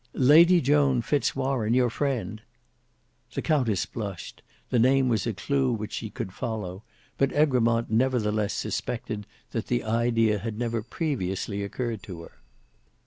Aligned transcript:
"Lady 0.15 0.59
Joan 0.61 1.03
Fitz 1.03 1.35
Warene, 1.35 1.75
your 1.75 1.91
friend—" 1.91 2.41
The 3.35 3.43
countess 3.43 3.85
blushed; 3.85 4.41
the 4.71 4.79
name 4.79 5.09
was 5.09 5.27
a 5.27 5.33
clue 5.35 5.71
which 5.73 5.93
she 5.93 6.09
could 6.09 6.33
follow, 6.33 6.81
but 7.19 7.31
Egremont 7.33 7.91
nevertheless 7.91 8.55
suspected 8.55 9.27
that 9.51 9.67
the 9.67 9.83
idea 9.83 10.39
had 10.39 10.57
never 10.57 10.81
previously 10.81 11.61
occurred 11.63 12.01
to 12.01 12.23
her. 12.23 12.31